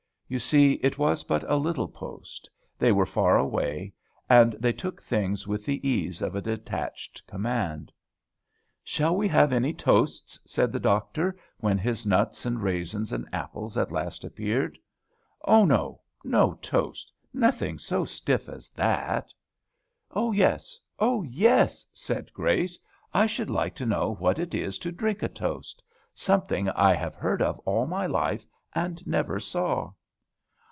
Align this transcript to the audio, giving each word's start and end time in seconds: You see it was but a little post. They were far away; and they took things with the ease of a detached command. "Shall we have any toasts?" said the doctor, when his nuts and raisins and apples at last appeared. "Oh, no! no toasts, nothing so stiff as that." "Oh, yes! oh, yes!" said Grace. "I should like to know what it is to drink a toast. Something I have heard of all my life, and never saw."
You 0.31 0.39
see 0.39 0.75
it 0.75 0.97
was 0.97 1.25
but 1.25 1.43
a 1.51 1.57
little 1.57 1.89
post. 1.89 2.49
They 2.79 2.93
were 2.93 3.05
far 3.05 3.37
away; 3.37 3.91
and 4.29 4.53
they 4.53 4.71
took 4.71 5.01
things 5.01 5.45
with 5.45 5.65
the 5.65 5.85
ease 5.85 6.21
of 6.21 6.35
a 6.37 6.41
detached 6.41 7.27
command. 7.27 7.91
"Shall 8.81 9.13
we 9.17 9.27
have 9.27 9.51
any 9.51 9.73
toasts?" 9.73 10.39
said 10.45 10.71
the 10.71 10.79
doctor, 10.79 11.35
when 11.57 11.77
his 11.77 12.05
nuts 12.05 12.45
and 12.45 12.63
raisins 12.63 13.11
and 13.11 13.27
apples 13.33 13.75
at 13.77 13.91
last 13.91 14.23
appeared. 14.23 14.79
"Oh, 15.43 15.65
no! 15.65 15.99
no 16.23 16.53
toasts, 16.61 17.11
nothing 17.33 17.77
so 17.77 18.05
stiff 18.05 18.47
as 18.47 18.69
that." 18.69 19.33
"Oh, 20.11 20.31
yes! 20.31 20.79
oh, 20.97 21.23
yes!" 21.23 21.85
said 21.91 22.31
Grace. 22.31 22.79
"I 23.13 23.25
should 23.25 23.49
like 23.49 23.75
to 23.75 23.85
know 23.85 24.13
what 24.15 24.39
it 24.39 24.53
is 24.55 24.79
to 24.79 24.93
drink 24.93 25.23
a 25.23 25.27
toast. 25.27 25.83
Something 26.13 26.69
I 26.69 26.93
have 26.93 27.15
heard 27.17 27.41
of 27.41 27.59
all 27.65 27.85
my 27.85 28.05
life, 28.05 28.45
and 28.73 29.05
never 29.05 29.37
saw." 29.37 29.91